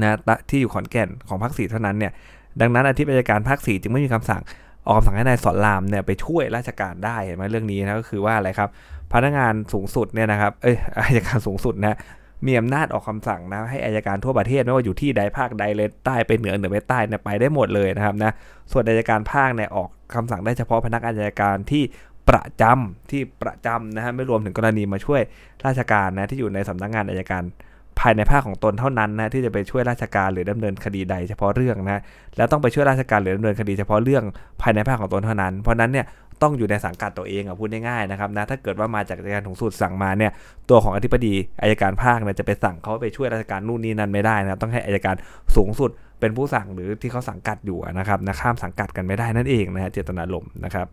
[0.00, 0.12] นะ
[0.50, 2.12] ที่อยู่ขอนแก่นของภาค4เท่านั้นเนี่ย
[2.60, 4.42] ดังนั้นอธิบดีการภาค4จึงไม่มีคำสั่ง
[4.86, 8.68] ออกคำสั่งให้นายสอนรามเนี่ยไปช่วยราชการได้เห็นไหมเรื่องนี้นะก็คือว่าอะไรครับ
[9.12, 11.96] พนักงานสูงสุดเนี่ยนะครับเอ้ยอายการสูงสุดนะ
[12.46, 18.32] มีอำนาจออกคำสั่งนะให้อายการทั่วประเทศไม่ว่าอยู่ที่ใดภาคใดเลยใต้ไปเหนือเหนือไปใต้เนี่ยไปได้หมดเลยนะครับนะ
[18.72, 21.82] ส่วนอายการภาคเนี่ยออกคำสั่งได้เฉพาะพนักงานอายการที่
[22.28, 25.20] ประจำที่ประจำนะฮะไม่รวมถึงกรณีมาช่วย
[25.66, 27.42] ราชการนะที่อยู่ในสำนักงานอายการ
[28.00, 32.02] ภายในภาคของตนเท่านั้นนะที่จะไปช่วยราชการหรือดำเนินคดีใดเฉพาะเรื่องนะ
[32.36, 34.24] แล้วต้องไปช่วยราชการหรือดำเนินคดีเฉพาะเรื่อง
[34.62, 36.06] ภายในภาคของตนเท่านั้น เพราะนั้นเนี่ย
[36.42, 40.32] ต้องอยู่ในสังกัดตัวเองอะพูดง่ายๆนะครับนะถ้าเกิดว่ามาจากอายการสูงสุดสั่งมาเนี่ย
[40.70, 45.14] ตัวของอธิบดีอายการภาคเนี่ยจะไปสั่งเขาไปช่วยราชการนู่นนี่นั่นไม่ได้นะต้องให้อายการ
[45.56, 50.86] สูงสุดเป็นผู้สั่งหรือที่เขาสังกัดอยู่นะครับนะข้ามสังกัดกันไม่ได้นั่นเองนะฮะเจตนารมณ์นะครับ